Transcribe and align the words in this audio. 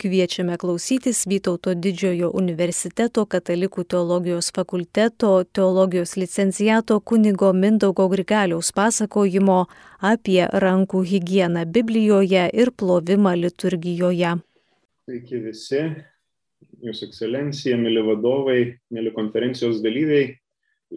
Kviečiame 0.00 0.56
klausytis 0.56 1.26
Vytauto 1.28 1.74
didžiojo 1.76 2.30
universiteto 2.40 3.26
katalikų 3.28 3.82
teologijos 3.92 4.46
fakulteto 4.56 5.32
teologijos 5.44 6.14
licenciato 6.16 6.96
kunigo 7.04 7.50
Mindaugo 7.52 8.06
Grigaliaus 8.08 8.72
pasakojimo 8.72 9.58
apie 10.12 10.46
rankų 10.64 11.02
higieną 11.10 11.66
Biblijoje 11.74 12.46
ir 12.62 12.72
plovimą 12.72 13.34
liturgijoje. 13.42 14.38
Sveiki 15.04 15.42
visi, 15.44 15.82
Jūsų 16.80 17.10
ekscelencija, 17.10 17.76
mėly 17.76 18.00
vadovai, 18.06 18.60
mėly 18.88 19.12
konferencijos 19.12 19.82
dalyviai. 19.84 20.38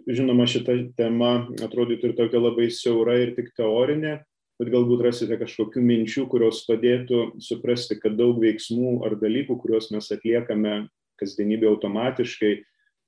Žinoma, 0.08 0.46
šita 0.48 0.78
tema 0.96 1.34
atrodytų 1.60 2.08
ir 2.08 2.16
tokia 2.22 2.40
labai 2.40 2.70
siaura 2.72 3.18
ir 3.20 3.34
tik 3.36 3.52
teorinė, 3.60 4.22
bet 4.64 4.72
galbūt 4.72 5.02
rasite 5.04 5.36
kažkokių 5.36 5.82
minčių, 5.84 6.24
kurios 6.32 6.62
padėtų 6.64 7.34
suprasti, 7.44 7.98
kad 8.00 8.16
daug 8.16 8.38
veiksmų 8.40 9.02
ar 9.04 9.18
dalykų, 9.20 9.58
kuriuos 9.60 9.90
mes 9.92 10.08
atliekame 10.14 10.86
kasdienybė 11.20 11.68
automatiškai, 11.68 12.54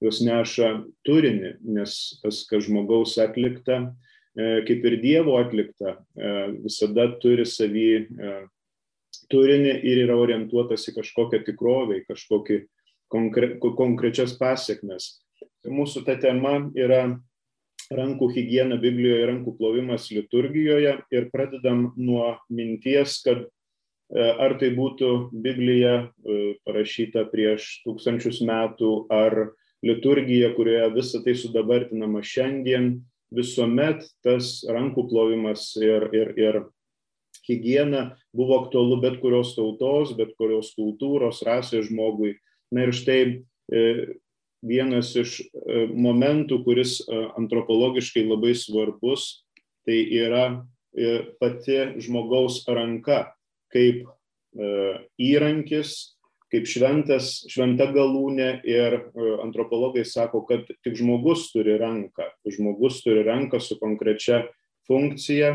jos 0.04 0.20
neša 0.20 0.72
turinį, 1.08 1.56
nes 1.78 1.96
tas, 2.20 2.42
kas 2.50 2.66
žmogaus 2.66 3.16
atlikta, 3.22 3.80
e, 4.36 4.60
kaip 4.68 4.84
ir 4.84 4.98
Dievo 5.00 5.38
atlikta, 5.40 5.96
e, 5.96 6.34
visada 6.66 7.08
turi 7.22 7.46
savį 7.48 7.88
e, 8.04 8.34
turinį 9.32 9.78
ir 9.80 10.04
yra 10.04 10.18
orientuotas 10.20 10.84
į 10.90 10.98
kažkokią 10.98 11.40
tikrovę, 11.48 12.02
į 12.02 12.06
kažkokį 12.10 12.60
konkre, 13.12 13.54
konkrečias 13.64 14.36
pasiekmes. 14.36 15.16
Mūsų 15.66 16.04
ta 16.06 16.18
tema 16.20 16.58
yra 16.76 17.16
rankų 17.94 18.30
higiena 18.34 18.78
Biblijoje, 18.80 19.26
rankų 19.30 19.56
plovimas 19.58 20.08
liturgijoje 20.14 20.96
ir 21.14 21.28
pradedam 21.32 21.90
nuo 21.96 22.36
minties, 22.50 23.20
kad 23.24 23.44
e, 23.46 23.50
ar 24.22 24.56
tai 24.60 24.72
būtų 24.76 25.30
Biblija 25.32 25.94
e, 26.06 26.56
parašyta 26.66 27.26
prieš 27.32 27.82
tūkstančius 27.86 28.42
metų, 28.46 28.92
ar 29.12 29.52
liturgija, 29.86 30.52
kurioje 30.56 30.88
visą 30.96 31.22
tai 31.24 31.36
sudabartinama 31.38 32.22
šiandien, 32.24 32.96
visuomet 33.34 34.06
tas 34.24 34.60
rankų 34.70 35.08
plovimas 35.10 35.72
ir, 35.80 36.08
ir, 36.14 36.32
ir 36.38 36.60
higiena 37.46 38.16
buvo 38.34 38.60
aktualu 38.62 39.00
bet 39.02 39.20
kurios 39.22 39.54
tautos, 39.56 40.14
bet 40.18 40.34
kurios 40.38 40.72
kultūros, 40.78 41.42
rasės 41.46 41.90
žmogui. 41.90 42.36
Na 42.74 42.86
ir 42.86 42.94
štai 42.96 43.20
e, 43.70 43.82
vienas 44.64 45.12
iš 45.18 45.40
e, 45.42 45.86
momentų, 45.92 46.62
kuris 46.64 46.98
e, 47.02 47.20
antropologiškai 47.38 48.26
labai 48.26 48.54
svarbus, 48.58 49.44
tai 49.86 50.00
yra 50.16 50.44
e, 50.96 51.22
pati 51.40 52.00
žmogaus 52.02 52.64
ranka 52.68 53.26
kaip 53.72 54.06
įrankis, 55.20 55.90
kaip 56.48 56.64
šventas, 56.64 57.42
šventa 57.52 57.90
galūnė 57.92 58.62
ir 58.64 58.94
antropologai 59.44 60.06
sako, 60.08 60.46
kad 60.48 60.62
tik 60.80 60.96
žmogus 60.96 61.50
turi 61.52 61.74
ranką, 61.76 62.30
žmogus 62.48 63.02
turi 63.04 63.26
ranką 63.26 63.60
su 63.60 63.76
konkrečia 63.76 64.46
funkcija 64.88 65.50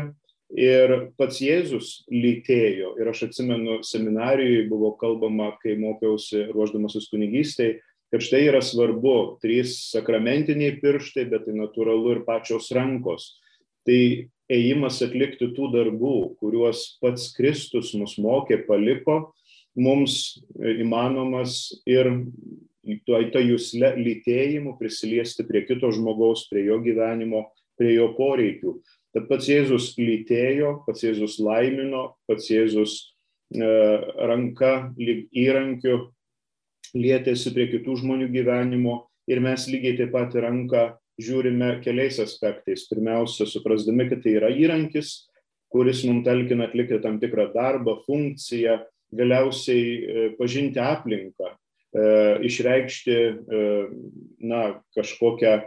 ir 0.54 0.94
pats 1.18 1.40
Jėzus 1.42 2.04
lytėjo. 2.12 2.94
Ir 3.00 3.10
aš 3.10 3.26
atsimenu, 3.26 3.80
seminarijoje 3.82 4.68
buvo 4.70 4.92
kalbama, 5.00 5.50
kai 5.64 5.74
mokiausi 5.80 6.46
ruoždamasis 6.52 7.08
kunigystėje, 7.10 7.80
kad 8.12 8.20
štai 8.20 8.42
yra 8.50 8.60
svarbu 8.60 9.38
trys 9.40 9.78
sakramentiniai 9.88 10.76
pirštai, 10.82 11.24
bet 11.32 11.46
tai 11.48 11.56
natūralu 11.56 12.18
ir 12.18 12.24
pačios 12.26 12.68
rankos. 12.76 13.38
Tai 13.88 14.28
ėjimas 14.52 15.00
atlikti 15.04 15.48
tų 15.56 15.70
darbų, 15.72 16.16
kuriuos 16.42 16.84
pats 17.00 17.30
Kristus 17.36 17.94
mus 17.96 18.18
mokė, 18.20 18.60
paliko, 18.68 19.32
mums 19.72 20.42
įmanomas 20.60 21.72
ir 21.88 22.12
to 23.06 23.40
jūs 23.40 23.72
lytėjimu 23.78 24.76
prisiliesti 24.78 25.46
prie 25.48 25.64
kito 25.64 25.88
žmogaus, 25.94 26.48
prie 26.50 26.66
jo 26.66 26.82
gyvenimo, 26.84 27.46
prie 27.80 27.96
jo 27.96 28.10
poreikių. 28.18 28.76
Tad 29.16 29.28
pats 29.28 29.48
Jėzus 29.48 29.92
lytėjo, 29.96 30.82
pats 30.86 31.04
Jėzus 31.04 31.38
laimino, 31.40 32.14
pats 32.28 32.48
Jėzus 32.52 32.94
e, 33.52 33.68
ranka 34.28 34.92
lyg 35.00 35.26
įrankiu 35.32 36.10
lietėsi 36.96 37.52
prie 37.54 37.68
kitų 37.72 37.98
žmonių 38.02 38.28
gyvenimo 38.32 39.02
ir 39.30 39.40
mes 39.44 39.68
lygiai 39.70 39.96
taip 40.00 40.12
pat 40.14 40.34
į 40.36 40.44
ranką 40.44 40.86
žiūrime 41.22 41.76
keliais 41.84 42.18
aspektais. 42.22 42.86
Pirmiausia, 42.90 43.46
suprasdami, 43.48 44.08
kad 44.10 44.22
tai 44.24 44.36
yra 44.40 44.50
įrankis, 44.52 45.28
kuris 45.72 46.02
mums 46.08 46.24
talkina 46.26 46.68
atlikti 46.68 47.00
tam 47.02 47.18
tikrą 47.22 47.50
darbą, 47.54 47.98
funkciją, 48.06 48.80
galiausiai 49.12 49.84
e, 49.84 50.24
pažinti 50.38 50.80
aplinką, 50.80 51.52
e, 51.52 52.04
išreikšti 52.48 53.16
e, 53.20 53.62
na, 54.48 54.64
kažkokią 54.96 55.60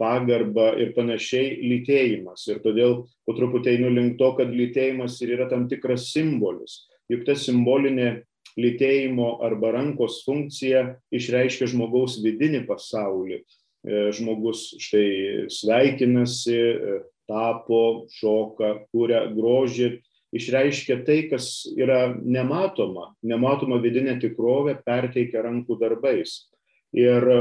pagarbą 0.00 0.70
ir 0.80 0.94
panašiai 0.96 1.58
lytėjimas. 1.68 2.46
Ir 2.48 2.62
todėl 2.64 2.94
po 3.28 3.34
truputį 3.36 3.74
einu 3.76 3.90
link 3.92 4.16
to, 4.18 4.30
kad 4.38 4.48
lytėjimas 4.50 5.18
ir 5.22 5.34
yra 5.36 5.46
tam 5.50 5.68
tikras 5.70 6.08
simbolis. 6.10 6.80
Juk 7.12 7.26
ta 7.28 7.36
simbolinė 7.38 8.24
lytėjimo 8.60 9.38
arba 9.44 9.72
rankos 9.74 10.22
funkcija 10.26 10.86
išreiškia 11.14 11.68
žmogaus 11.72 12.20
vidinį 12.22 12.64
pasaulį. 12.68 13.42
E, 13.84 14.08
žmogus 14.16 14.70
štai 14.80 15.50
sveikinasi, 15.52 16.56
e, 16.56 17.00
tapo, 17.28 18.06
šoka, 18.14 18.86
kūrė 18.92 19.26
grožį, 19.36 19.90
išreiškia 20.34 21.00
tai, 21.06 21.18
kas 21.30 21.66
yra 21.76 22.14
nematoma, 22.16 23.12
nematoma 23.24 23.78
vidinė 23.82 24.16
tikrovė, 24.22 24.78
perteikia 24.86 25.44
rankų 25.44 25.78
darbais. 25.82 26.46
Ir 26.96 27.28
e, 27.28 27.38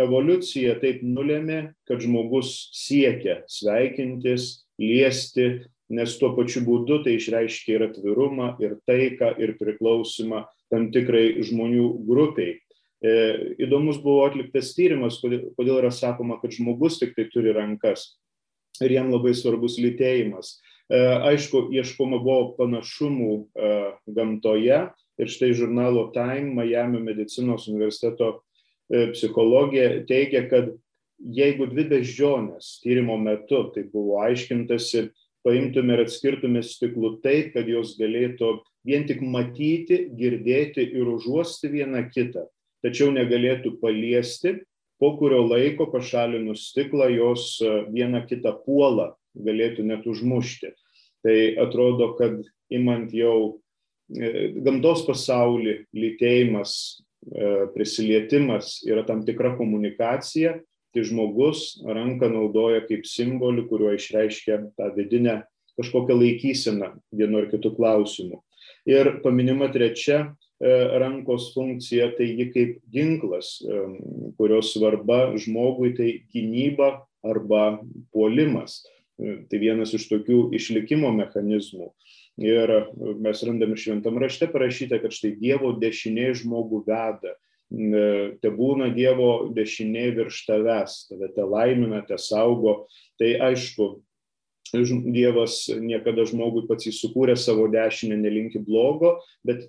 evoliucija 0.00 0.78
taip 0.82 1.04
nulėmė, 1.04 1.74
kad 1.88 2.02
žmogus 2.04 2.70
siekia 2.76 3.42
sveikintis, 3.50 4.64
liesti, 4.80 5.66
nes 5.88 6.14
tuo 6.20 6.34
pačiu 6.36 6.62
būdu 6.66 7.02
tai 7.04 7.16
išreiškia 7.16 7.76
ir 7.76 7.84
atvirumą, 7.88 8.54
ir 8.62 8.76
taiką, 8.88 9.34
ir 9.40 9.56
priklausimą 9.60 10.44
tam 10.72 10.88
tikrai 10.92 11.40
žmonių 11.44 11.90
grupiai. 12.08 12.58
E, 12.98 13.12
įdomus 13.62 14.00
buvo 14.02 14.26
atliktas 14.26 14.74
tyrimas, 14.76 15.20
kodėl, 15.22 15.48
kodėl 15.56 15.78
yra 15.80 15.92
sakoma, 15.94 16.40
kad 16.42 16.52
žmogus 16.52 16.98
tik 17.00 17.14
tai 17.16 17.28
turi 17.32 17.54
rankas 17.56 18.10
ir 18.84 18.94
jam 18.94 19.12
labai 19.12 19.34
svarbus 19.36 19.78
lytėjimas. 19.80 20.56
E, 20.88 20.98
aišku, 21.30 21.68
ieškoma 21.74 22.20
buvo 22.22 22.54
panašumų 22.58 23.32
e, 23.36 23.70
gamtoje 24.16 24.82
ir 25.18 25.32
štai 25.32 25.52
žurnalo 25.56 26.08
Time, 26.14 26.54
Miami 26.56 27.00
medicinos 27.04 27.68
universiteto 27.68 28.38
e, 28.88 29.10
psichologija 29.12 30.04
teigia, 30.08 30.46
kad 30.50 30.72
jeigu 31.18 31.66
dvi 31.68 31.84
beždžionės 31.90 32.78
tyrimo 32.84 33.18
metu, 33.20 33.66
tai 33.74 33.84
buvo 33.90 34.20
aiškintasi, 34.24 35.08
paimtume 35.46 35.96
ir 35.96 36.04
atskirtume 36.04 36.62
stiklų 36.64 37.18
taip, 37.24 37.52
kad 37.54 37.68
jos 37.70 37.96
galėtų 37.98 38.58
vien 38.88 39.06
tik 39.08 39.20
matyti, 39.22 40.06
girdėti 40.18 40.84
ir 40.96 41.10
užuosti 41.14 41.70
vieną 41.72 42.06
kitą, 42.14 42.46
tačiau 42.84 43.12
negalėtų 43.14 43.76
paliesti, 43.82 44.58
po 44.98 45.14
kurio 45.18 45.44
laiko 45.46 45.86
pašalinus 45.92 46.68
stiklą 46.72 47.08
jos 47.14 47.58
e, 47.62 47.72
vieną 47.94 48.24
kitą 48.26 48.54
puolą 48.64 49.12
galėtų 49.38 49.86
net 49.86 50.06
užmušti. 50.10 50.72
Tai 51.22 51.36
atrodo, 51.62 52.12
kad 52.18 52.40
imant 52.74 53.12
jau 53.14 53.58
e, 54.10 54.50
gamtos 54.64 55.04
pasaulį, 55.06 55.84
lytėjimas, 55.94 56.72
e, 57.30 57.68
prisilietimas 57.74 58.78
yra 58.86 59.04
tam 59.06 59.22
tikra 59.26 59.54
komunikacija, 59.58 60.58
tai 60.98 61.06
žmogus 61.06 61.78
ranką 61.86 62.28
naudoja 62.32 62.82
kaip 62.82 63.06
simbolį, 63.06 63.68
kuriuo 63.70 63.94
išreiškia 63.94 64.58
tą 64.74 64.90
vidinę 64.96 65.44
kažkokią 65.78 66.16
laikyseną 66.18 66.98
vienu 67.14 67.38
ar 67.38 67.48
kitu 67.50 67.70
klausimu. 67.76 68.42
Ir 68.88 69.20
paminima 69.22 69.68
trečia 69.70 70.34
e, 70.58 70.72
rankos 70.98 71.52
funkcija, 71.54 72.10
tai 72.18 72.32
ji 72.34 72.48
kaip 72.50 72.78
ginklas, 72.90 73.60
e, 73.62 73.84
kurios 74.38 74.72
svarba 74.74 75.36
žmogui 75.38 75.94
tai 75.94 76.10
gynyba 76.34 77.04
arba 77.22 77.78
puolimas. 78.12 78.82
E, 79.18 79.44
tai 79.46 79.62
vienas 79.62 79.94
iš 79.94 80.08
tokių 80.10 80.48
išlikimo 80.58 81.12
mechanizmų. 81.14 81.92
Ir 82.38 82.70
mes 83.18 83.40
randame 83.42 83.78
šventam 83.78 84.18
rašte 84.18 84.46
parašyta, 84.50 84.98
kad 85.02 85.14
štai 85.14 85.36
Dievo 85.38 85.72
dešinė 85.78 86.32
žmogų 86.38 86.84
veda 86.86 87.34
te 87.68 88.50
būna 88.54 88.88
Dievo 88.96 89.50
dešinė 89.54 90.10
virš 90.16 90.44
tavęs, 90.48 90.98
tave 91.10 91.30
te 91.34 91.44
laimina, 91.44 92.02
te 92.08 92.18
saugo. 92.20 92.86
Tai 93.20 93.32
aišku, 93.50 93.88
Dievas 94.68 95.62
niekada 95.80 96.26
žmogui 96.28 96.66
pats 96.68 96.90
įsukūrė 96.90 97.38
savo 97.40 97.68
dešinę 97.72 98.18
nelinki 98.20 98.60
blogo, 98.60 99.16
bet 99.46 99.64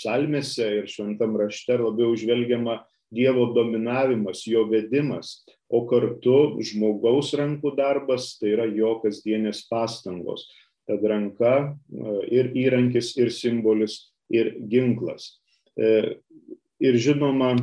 psalmėse 0.00 0.66
ir 0.80 0.88
šventam 0.90 1.36
rašte 1.38 1.78
labiau 1.78 2.16
žvelgiama 2.18 2.80
Dievo 3.12 3.50
dominavimas, 3.52 4.46
jo 4.48 4.64
vedimas, 4.70 5.42
o 5.68 5.84
kartu 5.84 6.62
žmogaus 6.64 7.34
rankų 7.36 7.74
darbas 7.76 8.38
tai 8.40 8.54
yra 8.54 8.64
jo 8.72 8.96
kasdienės 9.02 9.66
pastangos. 9.68 10.46
Tad 10.88 11.04
ranka 11.06 11.76
ir 12.32 12.50
įrankis, 12.56 13.12
ir 13.20 13.30
simbolis 13.30 13.98
ir 14.32 14.56
ginklas. 14.66 15.36
Ir 16.82 16.98
žinoma, 16.98 17.54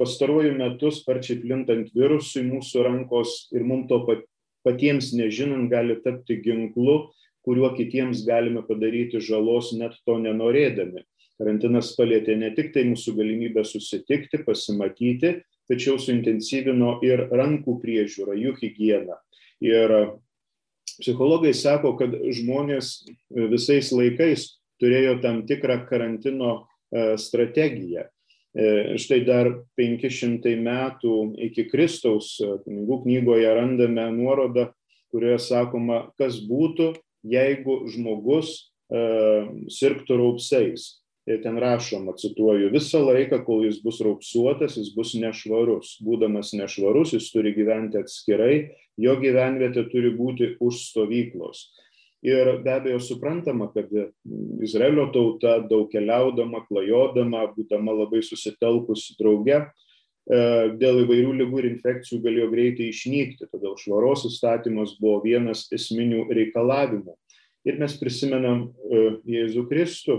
pastaruoju 0.00 0.54
metu 0.56 0.90
sparčiai 0.94 1.42
plintant 1.42 1.90
virusui 1.94 2.42
mūsų 2.46 2.84
rankos 2.86 3.46
ir 3.54 3.66
mums 3.68 3.88
to 3.90 4.00
patiems 4.66 5.12
nežinant 5.14 5.70
gali 5.70 5.98
tapti 6.02 6.38
ginklu, 6.42 7.10
kuriuo 7.46 7.70
kitiems 7.76 8.24
galime 8.26 8.64
padaryti 8.66 9.20
žalos 9.20 9.70
net 9.78 9.94
to 10.04 10.18
nenorėdami. 10.20 11.04
Karantinas 11.38 11.92
palėtė 11.94 12.34
ne 12.36 12.50
tik 12.56 12.72
tai 12.74 12.82
mūsų 12.88 13.14
galimybę 13.14 13.62
susitikti, 13.64 14.40
pasimatyti, 14.42 15.36
tačiau 15.70 16.00
suintensyvino 16.02 16.96
ir 17.06 17.28
rankų 17.30 17.76
priežiūrą, 17.82 18.34
jų 18.34 18.56
higieną. 18.58 19.20
Ir 19.62 19.94
psichologai 20.98 21.52
sako, 21.54 21.94
kad 22.00 22.16
žmonės 22.34 23.04
visais 23.30 23.92
laikais 23.94 24.56
turėjo 24.82 25.20
tam 25.22 25.44
tikrą 25.46 25.84
karantino 25.86 26.67
strategiją. 27.20 28.06
Štai 28.98 29.20
dar 29.26 29.50
500 29.78 30.54
metų 30.58 31.14
iki 31.46 31.66
Kristaus 31.68 32.36
kunigų 32.64 33.02
knygoje 33.04 33.50
randame 33.54 34.08
nuorodą, 34.16 34.70
kurioje 35.12 35.38
sakoma, 35.44 36.06
kas 36.18 36.40
būtų, 36.48 36.94
jeigu 37.28 37.82
žmogus 37.92 38.72
sirgtų 38.88 40.16
raupsais 40.16 40.96
ir 41.28 41.42
ten 41.44 41.58
rašoma, 41.60 42.14
cituoju, 42.16 42.70
visą 42.72 43.02
laiką, 43.04 43.42
kol 43.44 43.66
jis 43.66 43.82
bus 43.84 44.00
raupsuotas, 44.00 44.78
jis 44.80 44.94
bus 44.96 45.12
nešvarus. 45.20 45.98
Būdamas 46.00 46.54
nešvarus, 46.56 47.12
jis 47.12 47.28
turi 47.34 47.52
gyventi 47.52 48.00
atskirai, 48.00 48.70
jo 48.96 49.12
gyvenvietė 49.20 49.84
turi 49.92 50.14
būti 50.16 50.54
už 50.64 50.80
stovyklos. 50.88 51.66
Ir 52.26 52.56
be 52.64 52.72
abejo 52.74 52.98
suprantama, 52.98 53.68
kad 53.70 53.92
Izraelio 54.64 55.06
tauta 55.14 55.60
daug 55.62 55.86
keliaudama, 55.92 56.64
klajodama, 56.66 57.44
būdama 57.54 57.94
labai 57.94 58.24
susitelkusi 58.26 59.14
drauge, 59.20 59.60
dėl 60.80 61.04
įvairių 61.04 61.36
lygų 61.38 61.62
ir 61.62 61.68
infekcijų 61.70 62.18
galėjo 62.24 62.50
greitai 62.52 62.90
išnykti, 62.90 63.46
todėl 63.52 63.78
švaros 63.80 64.26
įstatymas 64.28 64.96
buvo 65.00 65.22
vienas 65.24 65.68
esminių 65.72 66.26
reikalavimų. 66.34 67.14
Ir 67.68 67.78
mes 67.80 67.94
prisimenam 68.00 68.68
Jėzų 69.28 69.64
Kristų, 69.70 70.18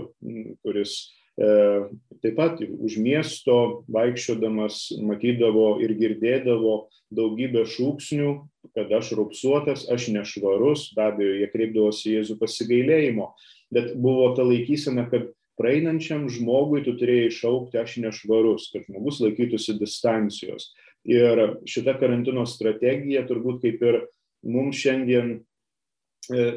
kuris 0.64 0.96
taip 1.38 2.36
pat 2.36 2.60
už 2.60 2.98
miesto 3.00 3.84
vaikščiodamas 3.88 4.90
matydavo 5.04 5.78
ir 5.82 5.94
girdėdavo 5.96 6.90
daugybę 7.14 7.64
šūksnių, 7.66 8.32
kad 8.76 8.92
aš 8.92 9.14
raupsuotas, 9.18 9.86
aš 9.90 10.10
nešvarus, 10.14 10.90
be 10.96 11.06
abejo, 11.06 11.36
jie 11.40 11.48
kreipdavosi 11.52 12.14
Jėzų 12.16 12.36
pasigailėjimo, 12.42 13.30
bet 13.72 13.94
buvo 13.98 14.30
ta 14.36 14.44
laikysena, 14.46 15.06
kad 15.10 15.30
praeinančiam 15.60 16.28
žmogui 16.32 16.84
tu 16.84 16.94
turėjai 16.98 17.30
išaukti 17.30 17.80
aš 17.80 17.98
nešvarus, 18.04 18.70
kad 18.74 18.86
žmogus 18.88 19.20
laikytųsi 19.24 19.76
distancijos. 19.80 20.70
Ir 21.08 21.60
šita 21.68 21.96
karantino 22.00 22.44
strategija 22.48 23.24
turbūt 23.28 23.62
kaip 23.64 23.80
ir 23.84 24.02
mums 24.44 24.76
šiandien 24.80 25.38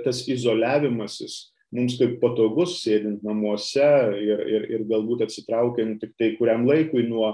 tas 0.03 0.25
izoliavimasis 0.29 1.52
mums 1.73 1.97
kaip 1.99 2.19
patogus 2.21 2.77
sėdint 2.83 3.23
namuose 3.25 3.89
ir, 4.19 4.45
ir, 4.47 4.67
ir 4.77 4.85
galbūt 4.89 5.25
atsitraukiant 5.25 5.99
tik 6.01 6.13
tai 6.19 6.33
kuriam 6.37 6.67
laikui 6.69 7.05
nuo 7.07 7.33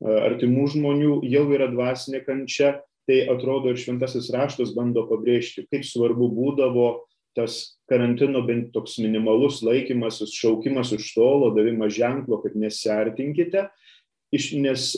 artimų 0.00 0.66
žmonių, 0.74 1.18
jau 1.28 1.44
yra 1.52 1.68
dvasinė 1.72 2.22
kančia, 2.24 2.78
tai 3.08 3.24
atrodo 3.32 3.72
ir 3.72 3.80
šventasis 3.80 4.30
raštas 4.32 4.72
bando 4.76 5.04
pabrėžti, 5.10 5.66
kaip 5.68 5.84
svarbu 5.84 6.30
būdavo 6.32 6.88
tas 7.36 7.76
karantino 7.90 8.42
bent 8.46 8.72
toks 8.74 8.96
minimalus 9.02 9.60
laikymasis, 9.66 10.32
šaukimas 10.34 10.94
iš 10.96 11.12
tolo, 11.14 11.52
davimas 11.54 11.94
ženklo, 11.94 12.40
kad 12.42 12.56
nesiartinkite, 12.58 13.68
nes 14.62 14.90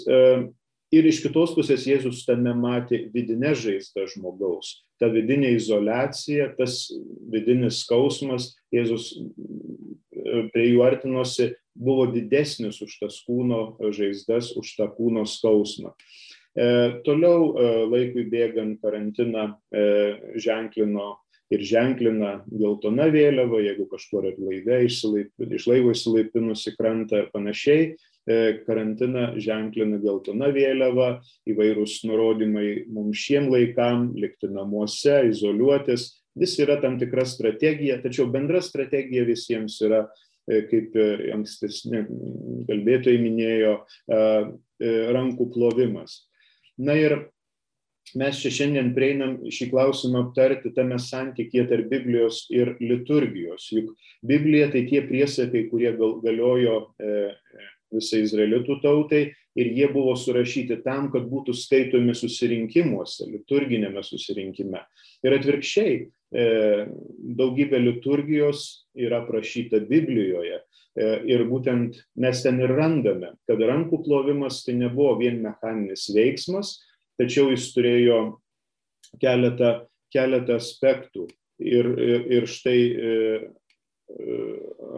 ir 0.93 1.09
iš 1.09 1.23
kitos 1.25 1.57
pusės 1.57 1.89
Jėzus 1.89 2.25
tame 2.29 2.55
matė 2.59 3.07
vidinę 3.15 3.55
žaizdą 3.59 4.07
žmogaus 4.13 4.81
ta 5.03 5.09
vidinė 5.11 5.57
izolacija, 5.57 6.53
tas 6.55 6.87
vidinis 7.33 7.81
skausmas, 7.83 8.53
Jėzus 8.71 9.11
prie 10.55 10.69
jų 10.69 10.85
artinosi, 10.87 11.49
buvo 11.75 12.07
didesnis 12.13 12.79
už 12.85 12.95
tas 13.01 13.17
kūno 13.27 13.91
žaizdas, 13.97 14.53
už 14.55 14.77
tą 14.79 14.87
kūno 14.95 15.25
skausmą. 15.27 15.97
E, 16.53 16.67
toliau 17.03 17.49
e, 17.57 17.67
laikui 17.89 18.29
bėgant 18.31 18.79
karantiną 18.85 19.49
e, 19.73 19.85
ženklino 20.45 21.17
ir 21.53 21.65
ženklina 21.67 22.43
geltona 22.47 23.09
vėliava, 23.13 23.59
jeigu 23.65 23.89
kažkur 23.91 24.29
ir 24.31 24.39
laive 24.39 24.85
iš 24.87 25.67
laivo 25.67 25.97
įsilaipinusi 25.97 26.77
krantą 26.77 27.25
ir 27.25 27.33
panašiai. 27.35 27.95
E, 28.23 28.63
karantiną 28.63 29.33
ženklina 29.43 29.99
geltona 29.99 30.53
vėliava, 30.55 31.17
įvairūs 31.51 32.05
nurodymai 32.07 32.85
mums 32.95 33.19
šiem 33.19 33.49
laikam, 33.51 34.13
likti 34.15 34.47
namuose, 34.47 35.25
izoliuotis. 35.33 36.13
Vis 36.39 36.55
yra 36.63 36.79
tam 36.81 37.01
tikra 37.01 37.27
strategija, 37.27 37.99
tačiau 38.05 38.29
bendra 38.31 38.63
strategija 38.63 39.27
visiems 39.27 39.81
yra, 39.83 40.05
e, 40.47 40.63
kaip 40.71 40.95
ankstesni 41.35 42.05
kalbėtojai 42.71 43.19
minėjo, 43.27 43.75
e, 44.07 44.23
rankų 45.19 45.51
plovimas. 45.57 46.23
Na 46.79 46.95
ir 46.95 47.19
mes 48.19 48.39
čia 48.39 48.55
šiandien 48.55 48.95
prieinam 48.95 49.37
šį 49.51 49.71
klausimą 49.75 50.29
aptarti 50.29 50.71
tame 50.77 50.99
santykėje 51.03 51.67
tarp 51.75 51.91
Biblijos 51.91 52.45
ir 52.55 52.77
liturgijos. 52.79 53.67
Juk 53.75 53.93
Biblija 54.23 54.71
tai 54.71 54.87
tie 54.87 55.03
priesakai, 55.11 55.67
kurie 55.75 55.91
gal, 55.99 56.21
galiojo 56.23 56.77
visai 57.93 58.23
izraelitų 58.27 58.79
tautai 58.83 59.23
ir 59.59 59.71
jie 59.77 59.89
buvo 59.93 60.15
surašyti 60.17 60.81
tam, 60.85 61.11
kad 61.13 61.27
būtų 61.31 61.55
skaitomi 61.57 62.15
susirinkimuose, 62.17 63.29
liturginėme 63.31 64.03
susirinkime. 64.07 64.81
Ir 65.25 65.37
atvirkščiai, 65.37 65.97
e, 66.33 66.47
daugybė 67.41 67.81
liturgijos 67.83 68.87
yra 68.97 69.23
prašyta 69.29 69.83
Biblijoje. 69.89 70.63
E, 70.93 71.05
ir 71.29 71.45
būtent 71.49 72.01
mes 72.21 72.43
ten 72.45 72.61
ir 72.61 72.73
randame, 72.77 73.35
kad 73.49 73.61
rankų 73.61 74.03
plovimas 74.05 74.63
tai 74.65 74.77
nebuvo 74.81 75.17
vien 75.21 75.41
mechaninis 75.45 76.09
veiksmas, 76.13 76.79
tačiau 77.21 77.53
jis 77.53 77.71
turėjo 77.77 78.19
keletą, 79.21 79.87
keletą 80.13 80.59
aspektų. 80.61 81.29
Ir, 81.63 81.87
ir, 82.01 82.23
ir 82.41 82.47
štai 82.51 82.79
e, 82.91 83.17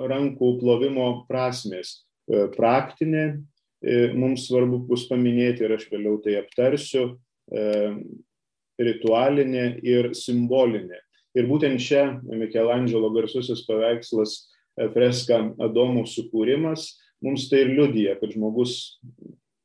rankų 0.09 0.55
plovimo 0.63 1.27
prasmės 1.29 1.99
praktinė, 2.29 3.25
e, 3.85 4.13
mums 4.17 4.49
svarbu 4.49 4.81
bus 4.89 5.07
paminėti 5.11 5.65
ir 5.65 5.77
aš 5.77 5.89
vėliau 5.91 6.19
tai 6.25 6.39
aptarsiu, 6.41 7.19
e, 7.53 7.95
ritualinė 8.81 9.67
ir 9.85 10.13
simbolinė. 10.17 10.99
Ir 11.35 11.47
būtent 11.51 11.83
čia 11.83 12.21
Michelangelo 12.23 13.11
garsusis 13.11 13.65
paveikslas 13.67 14.49
freska 14.95 15.55
Adomo 15.63 16.05
sukūrimas 16.07 16.95
mums 17.23 17.49
tai 17.51 17.65
ir 17.65 17.75
liudija, 17.75 18.19
kad 18.19 18.35
žmogus 18.35 18.99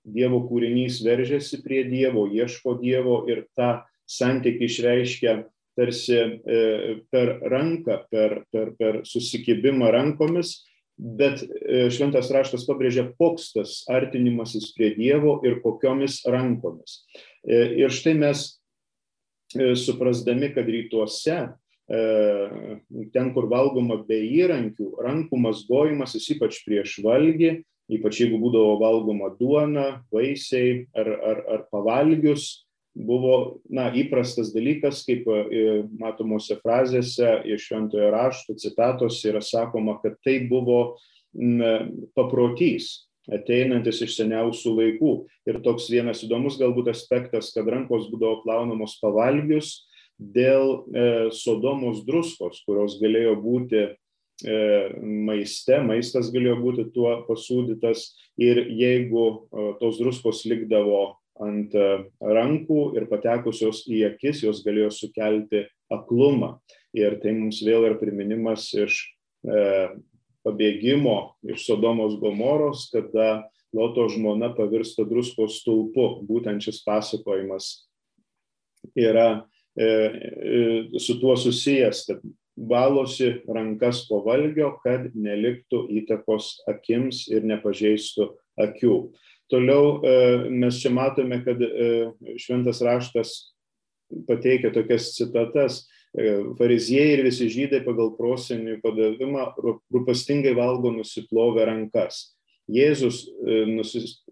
Dievo 0.10 0.40
kūrinys 0.50 1.02
veržiasi 1.06 1.60
prie 1.62 1.84
Dievo, 1.86 2.26
ieško 2.30 2.78
Dievo 2.82 3.24
ir 3.30 3.44
tą 3.58 3.84
santykį 4.10 4.66
išreiškia 4.66 5.34
tarsi 5.78 6.18
per 7.14 7.34
ranką, 7.46 7.98
per, 8.10 8.40
per, 8.50 8.72
per 8.80 9.02
susikibimą 9.06 9.92
rankomis 9.94 10.56
bet 11.00 11.42
e, 11.44 11.88
šventas 11.94 12.30
raštas 12.34 12.66
pabrėžia, 12.68 13.08
koks 13.20 13.54
tas 13.56 13.76
artinimasis 13.92 14.74
prie 14.76 14.92
Dievo 14.98 15.40
ir 15.48 15.62
kokiomis 15.64 16.22
rankomis. 16.28 17.04
E, 17.48 17.80
ir 17.80 17.94
štai 17.94 18.18
mes 18.20 18.46
e, 19.56 19.74
suprasdami, 19.80 20.52
kad 20.56 20.70
rytuose, 20.70 21.42
ten, 21.90 23.32
kur 23.34 23.48
valgoma 23.50 23.96
be 24.06 24.20
įrankių, 24.22 24.92
rankų 25.02 25.40
mazgojimasis 25.42 26.28
ypač 26.36 26.60
prieš 26.62 27.00
valgį, 27.02 27.56
ypač 27.90 28.20
jeigu 28.22 28.38
būdavo 28.38 28.76
valgoma 28.78 29.32
duona, 29.40 30.04
vaisiai 30.14 30.84
ar, 30.94 31.10
ar, 31.10 31.40
ar 31.56 31.64
pavalgius, 31.74 32.68
buvo 32.96 33.60
na, 33.70 33.90
įprastas 33.96 34.54
dalykas, 34.56 35.04
kaip 35.08 35.28
e, 35.30 35.66
matomose 36.00 36.58
frazėse 36.64 37.40
iš 37.48 37.70
šventojo 37.70 38.10
rašto 38.16 38.58
citatos 38.60 39.22
yra 39.30 39.44
sakoma, 39.46 40.00
kad 40.04 40.18
tai 40.26 40.40
buvo 40.50 40.98
paprotys 42.18 43.10
ateinantis 43.30 44.02
iš 44.06 44.16
seniausių 44.18 44.74
laikų. 44.76 45.14
Ir 45.50 45.62
toks 45.66 45.90
vienas 45.92 46.24
įdomus 46.26 46.58
galbūt 46.60 46.90
aspektas, 46.94 47.52
kad 47.54 47.70
rankos 47.70 48.10
būdavo 48.12 48.42
plaunamos 48.46 48.98
pavalgius 49.02 49.76
dėl 50.20 50.84
e, 50.92 51.06
sodomos 51.36 52.04
druskos, 52.08 52.64
kurios 52.68 52.98
galėjo 53.00 53.38
būti 53.40 53.84
e, 53.86 53.94
maiste, 55.00 55.80
maistas 55.86 56.32
galėjo 56.34 56.58
būti 56.60 56.90
tuo 56.96 57.14
pasūdytas 57.30 58.10
ir 58.42 58.66
jeigu 58.68 59.26
e, 59.30 59.70
tos 59.80 60.02
druskos 60.02 60.44
likdavo 60.50 61.20
ant 61.44 61.76
e, 61.76 61.88
rankų 62.20 62.82
ir 63.00 63.08
patekusios 63.12 63.86
į 63.90 64.04
akis, 64.14 64.44
jos 64.44 64.64
galėjo 64.66 64.92
sukelti 64.96 65.66
aklumą. 65.92 66.58
Ir 66.98 67.20
tai 67.24 67.36
mums 67.38 67.62
vėl 67.66 67.88
yra 67.88 68.00
priminimas 68.00 68.70
iš 68.74 69.02
e, 69.46 69.90
pabėgimo 70.46 71.36
iš 71.48 71.68
Sodomos 71.68 72.18
Gomoros, 72.22 72.90
kada 72.94 73.50
Loto 73.76 74.08
žmona 74.10 74.50
pavirsta 74.58 75.06
druskos 75.06 75.60
stulpu. 75.62 76.24
Būtent 76.26 76.64
šis 76.66 76.82
pasakojimas 76.86 77.70
yra 78.98 79.44
e, 79.78 79.86
e, 79.86 81.00
su 81.00 81.20
tuo 81.22 81.36
susijęs, 81.38 82.06
kad 82.08 82.24
valosi 82.60 83.36
rankas 83.48 84.04
po 84.10 84.24
valgio, 84.26 84.74
kad 84.84 85.12
neliktų 85.14 85.86
įtakos 86.02 86.58
akims 86.70 87.28
ir 87.32 87.46
nepažeistų 87.48 88.32
akių. 88.60 88.96
Toliau 89.50 90.02
e, 90.06 90.50
mes 90.50 90.78
čia 90.78 90.92
matome, 90.94 91.40
kad 91.42 91.62
e, 91.62 92.12
šventas 92.38 92.84
raštas 92.86 93.32
pateikia 94.30 94.70
tokias 94.74 95.16
citatas. 95.16 95.88
E, 96.14 96.54
fariziejai 96.58 97.16
ir 97.16 97.24
visi 97.26 97.50
žydai 97.50 97.82
pagal 97.86 98.14
prosenį 98.18 98.78
padavimą 98.84 99.48
rūpastingai 99.58 100.54
valgo 100.58 100.94
nusiplovę 100.94 101.66
rankas. 101.70 102.28
Jėzus, 102.70 103.24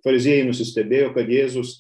fariziejai 0.06 0.44
nusistebėjo, 0.46 1.10
kad 1.16 1.30
Jėzus 1.34 1.80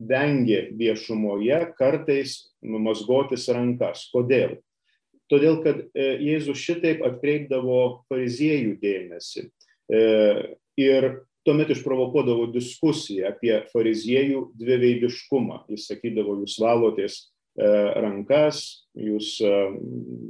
vengė 0.00 0.70
viešumoje 0.72 1.58
kartais 1.76 2.38
numazgotis 2.64 3.44
rankas. 3.52 4.06
Kodėl? 4.08 4.56
Todėl, 5.28 5.60
kad 5.60 5.84
Jėzus 5.92 6.62
šitaip 6.64 7.04
atkreipdavo 7.04 8.06
fariziejų 8.08 8.78
dėmesį. 8.80 9.50
Ir 10.80 11.10
tuomet 11.46 11.70
išprovokuodavo 11.72 12.48
diskusiją 12.54 13.30
apie 13.30 13.60
fariziejų 13.70 14.42
dviveidiškumą. 14.58 15.62
Jis 15.70 15.86
sakydavo, 15.92 16.40
jūs 16.42 16.56
valotės 16.62 17.18
e, 17.22 17.68
rankas, 18.02 18.62
jūs 18.98 19.36
e, 19.44 19.52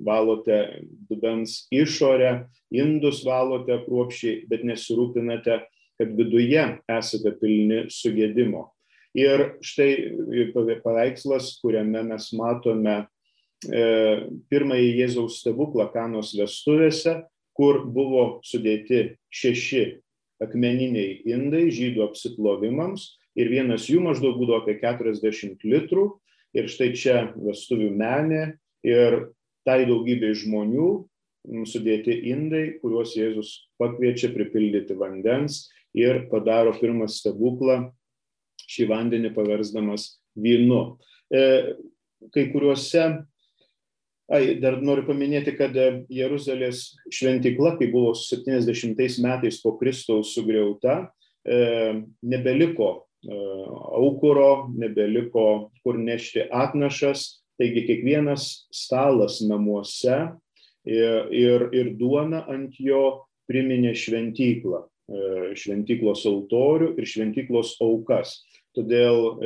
valote 0.06 0.60
dubens 1.08 1.64
išorę, 1.74 2.46
indus 2.76 3.22
valote 3.26 3.80
kruopščiai, 3.86 4.44
bet 4.50 4.66
nesirūpinate, 4.68 5.60
kad 5.96 6.16
viduje 6.18 6.64
esate 6.92 7.32
pilni 7.40 7.86
sugėdimo. 7.92 8.68
Ir 9.16 9.54
štai 9.64 9.90
paveikslas, 10.84 11.54
kuriame 11.62 12.02
mes 12.10 12.28
matome 12.36 12.98
e, 13.00 13.84
pirmąjį 14.52 14.90
Jėzaus 15.00 15.40
stebuklą 15.40 15.88
Kanos 15.94 16.34
vestuvėse, 16.36 17.22
kur 17.56 17.86
buvo 17.88 18.26
sudėti 18.44 19.14
šeši 19.32 19.86
akmeniniai 20.42 21.22
indai 21.28 21.66
žydų 21.72 22.04
apsiplovimams 22.06 23.14
ir 23.38 23.50
vienas 23.52 23.88
jų 23.90 24.02
maždaug 24.04 24.38
būdavo 24.40 24.62
apie 24.62 24.78
40 24.82 25.64
litrų. 25.64 26.08
Ir 26.56 26.70
štai 26.72 26.92
čia 26.96 27.16
vestuvių 27.36 27.90
menė 27.92 28.56
ir 28.86 29.18
tai 29.66 29.82
daugybė 29.88 30.30
žmonių 30.38 30.88
sudėti 31.68 32.14
indai, 32.32 32.78
kuriuos 32.80 33.14
Jėzus 33.16 33.50
pakviečia 33.80 34.32
pripildyti 34.34 34.96
vandens 34.98 35.66
ir 35.96 36.24
padaro 36.30 36.72
pirmą 36.76 37.08
stebuklą, 37.10 37.90
šį 38.66 38.88
vandenį 38.90 39.32
paversdamas 39.36 40.16
vynu. 40.36 40.96
E, 41.30 41.76
kai 42.32 42.48
kuriuose 42.52 43.04
Ai, 44.26 44.56
dar 44.58 44.80
noriu 44.82 45.04
paminėti, 45.06 45.52
kad 45.54 45.76
e, 45.78 46.02
Jeruzalės 46.10 46.96
šventykla, 47.14 47.76
kai 47.78 47.86
buvo 47.92 48.10
70 48.18 49.20
metais 49.22 49.60
po 49.62 49.76
Kristaus 49.78 50.32
sugriauta, 50.34 50.96
e, 51.46 52.02
nebeliko 52.26 52.88
e, 53.22 53.38
aukuro, 54.00 54.66
nebeliko 54.74 55.70
kur 55.86 56.00
nešti 56.02 56.48
atnašas, 56.50 57.44
taigi 57.54 57.86
kiekvienas 57.86 58.66
stalas 58.74 59.38
namuose 59.46 60.18
ir, 60.82 61.30
ir, 61.30 61.68
ir 61.70 61.94
duona 61.96 62.42
ant 62.50 62.74
jo 62.82 63.22
priminė 63.46 63.94
šventyklą, 63.96 64.82
šventyklos 65.56 66.24
altorių 66.26 66.96
ir 66.98 67.06
šventyklos 67.06 67.76
aukas. 67.80 68.40
Todėl 68.76 69.38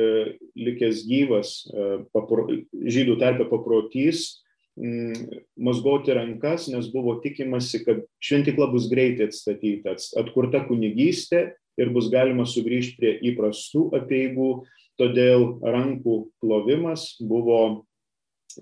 likęs 0.57 1.05
gyvas 1.07 1.53
žydų 1.71 3.15
tarpe 3.21 3.45
paprotys 3.47 4.40
mazgoti 4.77 6.13
rankas, 6.15 6.67
nes 6.71 6.87
buvo 6.93 7.17
tikimasi, 7.23 7.83
kad 7.85 8.03
šventikla 8.23 8.69
bus 8.71 8.87
greitai 8.91 9.27
atstatyta, 9.29 9.97
atkurta 10.21 10.63
kunigystė 10.67 11.51
ir 11.79 11.91
bus 11.93 12.09
galima 12.11 12.45
sugrįžti 12.47 12.97
prie 12.99 13.13
įprastų 13.31 13.89
apieigų, 13.99 14.51
todėl 14.99 15.57
rankų 15.63 16.15
plovimas 16.43 17.15
buvo 17.19 17.61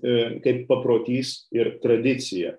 e, 0.02 0.40
kaip 0.44 0.66
paprotys 0.70 1.46
ir 1.54 1.76
tradicija. 1.82 2.56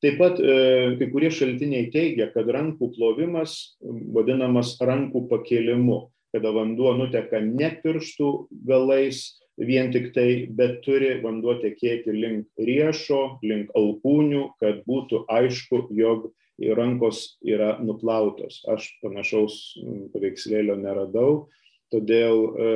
Taip 0.00 0.16
pat 0.16 0.38
e, 0.40 0.96
kai 0.96 1.10
kurie 1.12 1.28
šaltiniai 1.34 1.90
teigia, 1.92 2.30
kad 2.32 2.48
rankų 2.48 2.92
plovimas 2.94 3.76
vadinamas 3.80 4.78
rankų 4.80 5.26
pakėlimu, 5.28 6.06
kada 6.32 6.52
vanduo 6.54 6.94
nuteka 6.96 7.42
ne 7.44 7.68
pirštų 7.82 8.30
galais, 8.64 9.39
vien 9.58 9.90
tik 9.92 10.10
tai, 10.14 10.46
bet 10.56 10.80
turi 10.84 11.16
vanduo 11.24 11.56
tekėti 11.60 12.14
link 12.14 12.48
riešo, 12.58 13.40
link 13.42 13.72
alkūnių, 13.76 14.44
kad 14.62 14.82
būtų 14.88 15.24
aišku, 15.30 15.86
jog 15.96 16.30
rankos 16.76 17.38
yra 17.42 17.78
nuplautos. 17.80 18.60
Aš 18.68 18.90
panašaus 19.02 19.76
mm, 19.80 20.10
paveikslėlio 20.14 20.76
neradau, 20.80 21.48
todėl 21.92 22.44
e, 22.44 22.74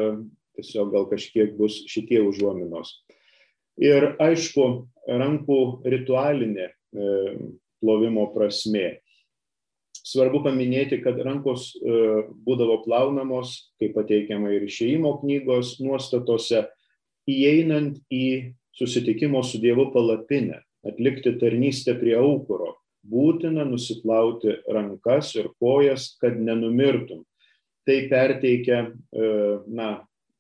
tiesiog 0.59 0.93
gal 0.95 1.09
kažkiek 1.11 1.55
bus 1.59 1.83
šitie 1.91 2.23
užuominos. 2.25 3.03
Ir 3.83 4.15
aišku, 4.23 4.87
rankų 5.11 5.61
ritualinė 5.91 6.71
e, 6.71 6.75
plovimo 7.83 8.29
prasme. 8.35 9.01
Svarbu 10.05 10.43
paminėti, 10.45 10.99
kad 11.01 11.17
rankos 11.25 11.71
e, 11.81 12.25
būdavo 12.45 12.83
plaunamos, 12.85 13.55
kaip 13.81 13.95
pateikiama 13.97 14.53
ir 14.53 14.67
išėjimo 14.67 15.15
knygos 15.23 15.79
nuostatose, 15.81 16.67
įeinant 17.31 18.03
į 18.13 18.53
susitikimo 18.77 19.41
su 19.47 19.63
Dievu 19.63 19.89
palapinę, 19.95 20.61
atlikti 20.85 21.33
tarnystę 21.41 21.95
prie 21.97 22.19
aukuro, 22.21 22.75
būtina 23.09 23.65
nusiplauti 23.65 24.59
rankas 24.69 25.33
ir 25.39 25.49
kojas, 25.61 26.13
kad 26.21 26.37
nenumirtum. 26.37 27.25
Tai 27.89 27.97
perteikia, 28.13 28.85
e, 28.93 29.33
na, 29.73 29.89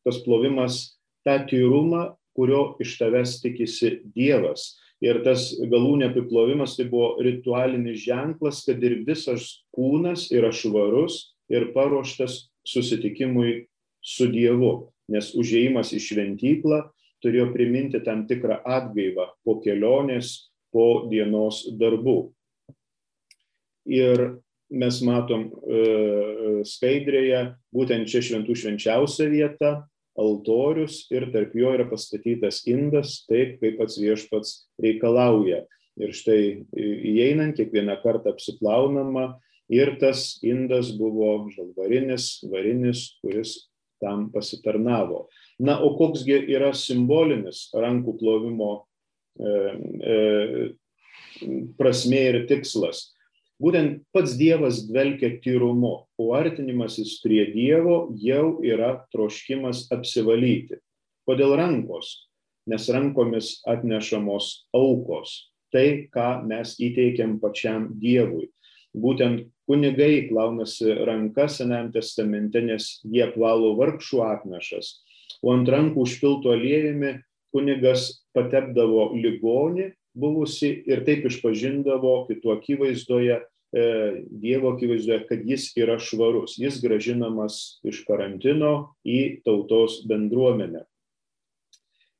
tas 0.04 0.20
plovimas 0.24 0.98
tą 1.24 1.38
tyrumą, 1.48 2.10
kurio 2.36 2.74
iš 2.82 2.98
tavęs 3.00 3.38
tikisi 3.40 3.98
Dievas. 4.12 4.74
Ir 5.04 5.20
tas 5.26 5.50
galūnė 5.68 6.08
apiplovimas 6.08 6.78
tai 6.78 6.86
buvo 6.88 7.18
ritualinis 7.22 8.00
ženklas, 8.06 8.62
kad 8.64 8.80
ir 8.80 9.02
visas 9.04 9.66
kūnas 9.76 10.30
yra 10.32 10.48
švarus 10.54 11.34
ir 11.52 11.72
paruoštas 11.74 12.46
susitikimui 12.64 13.66
su 14.00 14.30
Dievu 14.32 14.94
nes 15.12 15.32
užėjimas 15.36 15.92
į 15.96 16.00
šventyklą 16.02 16.80
turėjo 17.24 17.50
priminti 17.54 18.00
tam 18.04 18.24
tikrą 18.28 18.60
atgaivą 18.64 19.30
po 19.44 19.58
kelionės, 19.64 20.50
po 20.72 21.06
dienos 21.10 21.64
darbų. 21.78 22.32
Ir 23.88 24.24
mes 24.74 25.00
matom 25.04 25.48
e, 25.48 26.62
skaidrėje 26.68 27.46
būtent 27.74 28.08
čia 28.10 28.22
šventų 28.24 28.56
švenčiausia 28.60 29.28
vieta, 29.32 29.72
altorius 30.18 31.04
ir 31.12 31.28
tarp 31.34 31.54
jo 31.58 31.72
yra 31.74 31.86
pastatytas 31.90 32.62
indas, 32.70 33.22
taip 33.28 33.58
kaip 33.62 33.78
pats 33.80 33.98
viešpats 34.00 34.56
reikalauja. 34.82 35.64
Ir 36.00 36.10
štai 36.14 36.40
įeinant 36.74 37.54
kiekvieną 37.54 38.00
kartą 38.02 38.32
apsiplaunama 38.34 39.36
ir 39.70 39.94
tas 40.00 40.40
indas 40.42 40.90
buvo 40.98 41.46
žalvarinis, 41.54 42.42
varinis, 42.50 43.12
kuris 43.22 43.56
tam 44.02 44.28
pasitarnavo. 44.34 45.28
Na, 45.62 45.78
o 45.78 45.94
koksgi 45.98 46.40
yra 46.50 46.72
simbolinis 46.74 47.68
rankų 47.74 48.16
plovimo 48.18 48.72
e, 49.38 49.52
e, 50.02 50.16
prasme 51.78 52.22
ir 52.32 52.40
tikslas. 52.50 53.13
Būtent 53.62 54.02
pats 54.10 54.34
Dievas 54.34 54.80
dvelkia 54.88 55.36
tyrumu, 55.44 56.08
o 56.18 56.24
artinimasis 56.34 57.20
prie 57.22 57.46
Dievo 57.52 58.10
jau 58.18 58.58
yra 58.66 59.04
troškimas 59.14 59.86
apsivalyti. 59.94 60.80
Kodėl 61.28 61.54
rankos? 61.60 62.26
Nes 62.66 62.88
rankomis 62.90 63.60
atnešamos 63.68 64.66
aukos. 64.74 65.52
Tai, 65.70 66.08
ką 66.10 66.42
mes 66.48 66.74
įteikiam 66.82 67.38
pačiam 67.42 67.88
Dievui. 68.00 68.48
Būtent 68.94 69.46
kunigai 69.66 70.26
plaunasi 70.28 70.98
rankas 71.06 71.58
Senajam 71.58 71.92
testamente, 71.94 72.62
nes 72.62 73.00
jie 73.06 73.26
plalo 73.34 73.74
vargšų 73.78 74.22
atnašas, 74.26 75.00
o 75.42 75.54
ant 75.54 75.70
rankų 75.70 76.04
užpiltų 76.06 76.52
aliejumi 76.54 77.16
kunigas 77.54 78.24
patepdavo 78.34 79.12
ligonį 79.14 79.92
buvusi 80.14 80.70
ir 80.86 81.04
taip 81.06 81.26
išpažindavo 81.28 82.24
kitų 82.28 82.54
akivaizdoje, 82.58 83.40
e, 83.74 83.84
Dievo 84.30 84.74
akivaizdoje, 84.74 85.24
kad 85.28 85.44
jis 85.46 85.70
yra 85.78 85.98
švarus, 85.98 86.56
jis 86.60 86.80
gražinamas 86.82 87.80
iš 87.86 88.04
karantino 88.08 88.94
į 89.04 89.44
tautos 89.46 90.02
bendruomenę. 90.08 90.84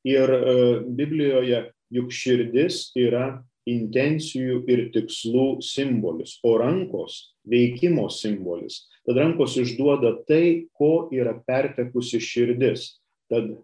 Ir 0.04 0.30
e, 0.36 0.40
Biblijoje 0.84 1.64
juk 1.94 2.12
širdis 2.12 2.90
yra 2.98 3.44
intencijų 3.68 4.58
ir 4.68 4.88
tikslų 4.92 5.62
simbolis, 5.64 6.36
o 6.44 6.58
rankos 6.60 7.34
veikimo 7.48 8.10
simbolis. 8.12 8.82
Tad 9.04 9.20
rankos 9.20 9.56
išduoda 9.60 10.14
tai, 10.28 10.68
ko 10.76 11.08
yra 11.12 11.34
pertekusi 11.46 12.20
širdis. 12.20 12.94
Tad 13.32 13.48
e, 13.48 13.56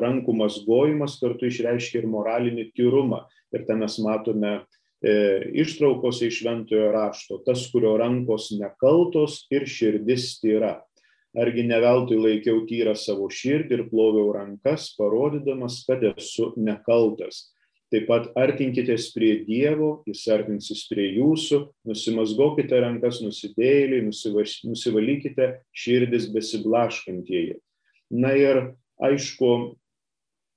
rankų 0.00 0.32
mazgojimas 0.38 1.18
kartu 1.20 1.50
išreiškia 1.50 2.00
ir 2.00 2.08
moralinį 2.08 2.70
tyrumą. 2.76 3.24
Ir 3.54 3.66
ten 3.68 3.82
mes 3.84 3.98
matome 4.02 4.54
e, 4.56 5.14
ištraukose 5.60 6.30
iš 6.30 6.40
šventojo 6.40 6.88
rašto, 6.94 7.38
tas, 7.44 7.66
kurio 7.72 7.94
rankos 8.00 8.50
nekaltos 8.56 9.44
ir 9.52 9.68
širdis 9.68 10.38
tyra. 10.40 10.78
Argi 11.34 11.64
ne 11.66 11.80
veltui 11.82 12.16
laikiau 12.20 12.62
tyrą 12.68 12.94
savo 12.96 13.26
širdį 13.26 13.76
ir 13.76 13.82
ploviau 13.90 14.30
rankas, 14.36 14.92
parodydamas, 14.96 15.82
kad 15.88 16.04
esu 16.14 16.52
nekaltas. 16.56 17.48
Taip 17.92 18.06
pat 18.08 18.30
artinkitės 18.38 19.10
prie 19.14 19.36
Dievo, 19.46 20.00
jis 20.08 20.24
artinsis 20.32 20.86
prie 20.90 21.10
jūsų, 21.18 21.60
nusimazgokite 21.86 22.80
rankas 22.82 23.20
nusidėjėliai, 23.22 24.06
nusivalykite 24.06 25.50
širdis 25.70 26.30
besiblaškantieji. 26.34 27.58
Na 28.14 28.32
ir 28.38 28.62
aišku, 29.02 29.50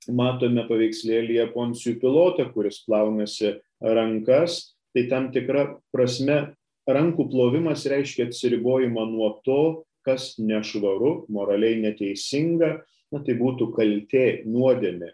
matome 0.08 0.64
paveikslėlėje 0.68 1.48
Poncijų 1.54 1.98
pilotą, 2.02 2.48
kuris 2.52 2.82
plaunasi 2.86 3.58
rankas, 3.82 4.76
tai 4.94 5.06
tam 5.10 5.28
tikra 5.34 5.78
prasme 5.94 6.54
rankų 6.88 7.28
plovimas 7.32 7.84
reiškia 7.90 8.28
atsiribojimą 8.28 9.04
nuo 9.10 9.32
to, 9.44 9.62
kas 10.06 10.36
nešvaru, 10.40 11.26
moraliai 11.32 11.80
neteisinga, 11.82 12.78
na, 13.12 13.20
tai 13.24 13.36
būtų 13.36 13.70
kaltė, 13.76 14.26
nuodėmė. 14.48 15.10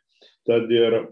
Tad 0.47 0.71
ir 0.71 1.00
e, 1.00 1.07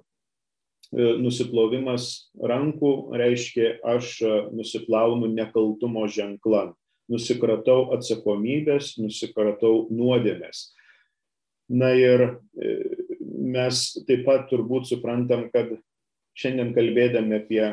nusiplovimas 1.18 2.28
rankų 2.38 2.92
reiškia, 3.18 3.78
aš 3.94 4.14
e, 4.22 4.36
nusiplaunu 4.54 5.30
nekaltumo 5.32 6.06
ženklą, 6.06 6.68
nusikratau 7.10 7.90
atsakomybės, 7.96 8.94
nusikratau 9.02 9.88
nuodėmės. 9.90 10.70
Na 11.72 11.92
ir 11.96 12.26
e, 12.28 12.72
mes 13.24 13.80
taip 14.08 14.26
pat 14.26 14.48
turbūt 14.50 14.90
suprantam, 14.90 15.46
kad 15.54 15.72
šiandien 16.38 16.72
kalbėdami 16.76 17.38
apie 17.38 17.64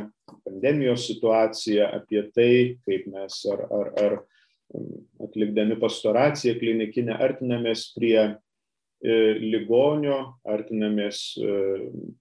pandemijos 0.46 1.08
situaciją, 1.10 1.90
apie 2.00 2.24
tai, 2.36 2.52
kaip 2.88 3.08
mes 3.12 3.40
ar, 3.52 3.66
ar, 3.76 3.90
ar 4.04 4.20
atlikdami 5.26 5.80
pastoraciją 5.82 6.58
klinikinę 6.60 7.16
artinamės 7.18 7.90
prie 7.96 8.20
e, 8.22 8.36
ligonio, 9.40 10.20
artinamės 10.48 11.24
e, 11.40 11.58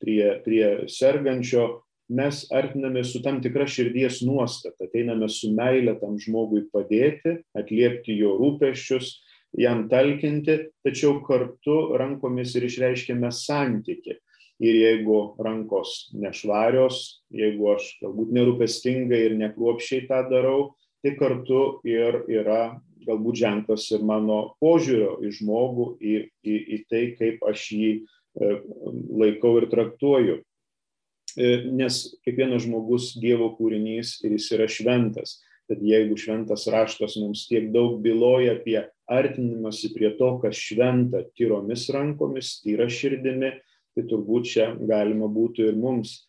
prie, 0.01 0.23
prie 0.47 0.65
sergančio, 0.91 1.69
mes 2.09 2.47
artinamės 2.55 3.13
su 3.13 3.21
tam 3.25 3.43
tikra 3.45 3.67
širdies 3.69 4.23
nuostata, 4.25 4.89
ateiname 4.89 5.29
su 5.31 5.53
meilė 5.55 5.99
tam 6.01 6.17
žmogui 6.21 6.65
padėti, 6.73 7.39
atliepti 7.59 8.17
jo 8.17 8.35
rūpeščius, 8.41 9.13
jam 9.57 9.87
talkinti, 9.89 10.59
tačiau 10.85 11.21
kartu 11.25 11.97
rankomis 11.99 12.55
ir 12.57 12.69
išreiškėme 12.69 13.31
santyki. 13.33 14.19
Ir 14.59 14.75
jeigu 14.75 15.37
rankos 15.39 16.09
nešvarios, 16.19 17.23
jeigu 17.31 17.69
aš 17.77 17.93
galbūt 18.03 18.33
nerūpestingai 18.35 19.21
ir 19.29 19.37
nekruopšiai 19.39 20.09
tą 20.09 20.25
darau, 20.33 20.73
tai 20.99 21.15
kartu 21.15 21.79
ir 21.87 22.25
yra 22.27 22.81
galbūt 23.07 23.39
ženklas 23.39 23.87
ir 23.95 24.03
mano 24.07 24.57
požiūrio 24.63 25.17
į 25.25 25.31
žmogų, 25.39 25.89
į, 26.03 26.15
į, 26.43 26.57
į 26.75 26.79
tai, 26.91 27.03
kaip 27.19 27.45
aš 27.47 27.65
jį 27.73 27.91
e, 27.95 28.51
laikau 29.23 29.55
ir 29.61 29.69
traktuoju. 29.71 30.41
E, 31.39 31.53
nes 31.79 32.01
kiekvienas 32.27 32.67
žmogus 32.67 33.13
Dievo 33.21 33.53
kūrinys 33.57 34.19
ir 34.27 34.35
jis 34.37 34.51
yra 34.59 34.67
šventas. 34.71 35.39
Tad 35.69 35.83
jeigu 35.85 36.17
šventas 36.17 36.65
raštas 36.73 37.19
mums 37.21 37.45
tiek 37.49 37.69
daug 37.75 37.99
byloja 38.01 38.55
apie 38.57 38.79
artinimąsi 39.09 39.93
prie 39.93 40.15
to, 40.17 40.35
kas 40.43 40.57
šventa 40.57 41.27
tyromis 41.37 41.89
rankomis, 41.93 42.55
tyra 42.65 42.89
širdimi, 42.89 43.53
tai 43.97 44.05
turbūt 44.09 44.49
čia 44.49 44.71
galima 44.89 45.29
būtų 45.29 45.69
ir 45.69 45.79
mums 45.81 46.23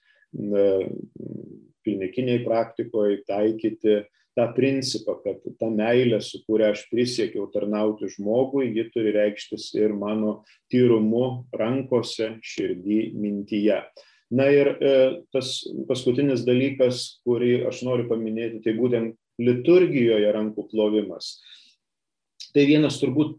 klinikiniai 1.86 2.44
praktikoje 2.46 3.22
taikyti 3.28 4.02
tą 4.38 4.46
principą, 4.56 5.18
kad 5.24 5.42
ta 5.60 5.70
meilė, 5.74 6.20
su 6.24 6.42
kuria 6.46 6.72
aš 6.74 6.86
prisiekiau 6.92 7.48
tarnauti 7.52 8.08
žmogui, 8.14 8.70
ji 8.76 8.86
turi 8.94 9.14
reikštis 9.16 9.72
ir 9.80 9.96
mano 9.98 10.44
tyrumu 10.72 11.46
rankose, 11.56 12.36
širdį, 12.46 13.02
mintyje. 13.20 13.82
Na 14.30 14.46
ir 14.54 14.76
e, 14.78 14.92
tas 15.34 15.56
paskutinis 15.90 16.46
dalykas, 16.46 17.20
kurį 17.26 17.66
aš 17.72 17.82
noriu 17.88 18.06
paminėti, 18.12 18.62
tai 18.64 18.76
būtent 18.78 19.18
liturgijoje 19.40 20.32
rankų 20.36 20.68
plovimas. 20.72 21.38
Tai 22.54 22.66
vienas 22.70 23.00
turbūt 23.02 23.38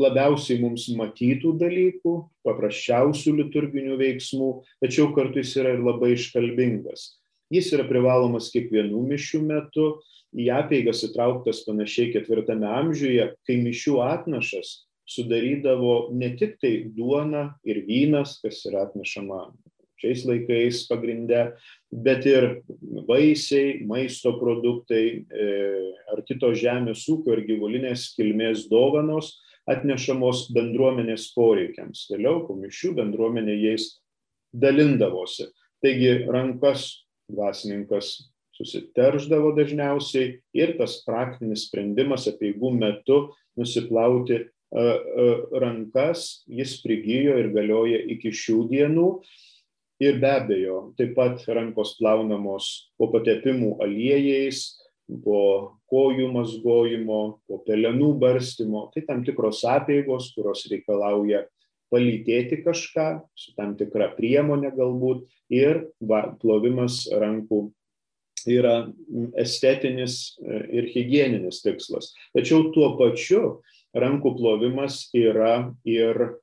labiausiai 0.00 0.60
mums 0.62 0.86
matytų 0.96 1.56
dalykų, 1.60 2.12
paprasčiausių 2.46 3.34
liturginių 3.40 3.96
veiksmų, 4.00 4.50
tačiau 4.82 5.10
kartu 5.16 5.42
jis 5.42 5.56
yra 5.60 5.74
ir 5.74 5.82
labai 5.84 6.14
iškalbingas. 6.14 7.16
Jis 7.50 7.72
yra 7.74 7.86
privalomas 7.88 8.52
kiekvienų 8.54 9.00
mišių 9.10 9.40
metu, 9.48 9.88
į 10.30 10.46
apeigas 10.54 11.02
įtrauktas 11.08 11.64
panašiai 11.66 12.12
ketvirtame 12.14 12.68
amžiuje, 12.70 13.32
kai 13.46 13.58
mišių 13.64 13.98
atnašas 14.04 14.84
sudarydavo 15.10 16.12
ne 16.14 16.30
tik 16.38 16.60
tai 16.62 16.72
duona 16.94 17.56
ir 17.66 17.82
vynas, 17.88 18.36
kas 18.44 18.62
yra 18.70 18.86
atnešama 18.86 19.48
šiais 20.00 20.24
laikais 20.28 20.84
pagrinde, 20.88 21.44
bet 21.92 22.26
ir 22.28 22.48
vaisiai, 23.08 23.80
maisto 23.86 24.34
produktai 24.40 25.04
e, 25.20 25.46
ar 26.12 26.24
kitos 26.28 26.58
žemės 26.62 27.06
ūkio 27.12 27.36
ir 27.36 27.44
gyvulinės 27.48 28.10
kilmės 28.16 28.66
dovanos 28.70 29.34
atnešamos 29.70 30.48
bendruomenės 30.56 31.30
poreikiams. 31.36 32.08
Vėliau 32.10 32.44
po 32.46 32.56
mišių 32.58 32.94
bendruomenė 32.98 33.56
jais 33.60 33.92
dalindavosi. 34.56 35.50
Taigi 35.84 36.24
rankas 36.28 36.88
dvasininkas 37.30 38.16
susiterždavo 38.60 39.54
dažniausiai 39.56 40.40
ir 40.56 40.74
tas 40.80 40.98
praktinis 41.06 41.68
sprendimas 41.68 42.26
apieigų 42.28 42.72
metu 42.76 43.20
nusiplauti 43.58 44.42
rankas, 44.70 46.44
jis 46.46 46.76
prigijo 46.84 47.38
ir 47.40 47.50
galioja 47.54 48.02
iki 48.14 48.30
šių 48.30 48.58
dienų. 48.70 49.08
Ir 50.00 50.16
be 50.20 50.30
abejo, 50.32 50.76
taip 50.96 51.12
pat 51.16 51.42
rankos 51.52 51.98
plaunamos 51.98 52.70
po 52.96 53.10
patepimų 53.12 53.74
aliejais, 53.84 54.62
po 55.24 55.40
kojų 55.90 56.30
mazgojimo, 56.32 57.20
po 57.44 57.58
pelenų 57.66 58.14
barstymo. 58.22 58.86
Tai 58.94 59.02
tam 59.08 59.24
tikros 59.26 59.60
apėgos, 59.68 60.30
kurios 60.36 60.64
reikalauja 60.70 61.44
palytėti 61.90 62.62
kažką 62.64 63.08
su 63.36 63.52
tam 63.58 63.74
tikra 63.78 64.12
priemonė 64.16 64.70
galbūt 64.76 65.26
ir 65.52 65.84
va, 66.00 66.30
plovimas 66.40 67.02
rankų 67.10 67.66
yra 68.48 68.76
estetinis 69.36 70.38
e, 70.40 70.60
ir 70.78 70.88
hygieninis 70.94 71.60
tikslas. 71.64 72.14
Tačiau 72.36 72.70
tuo 72.74 72.94
pačiu 73.00 73.58
rankų 73.92 74.36
plovimas 74.38 75.08
yra 75.16 75.74
ir 75.84 76.38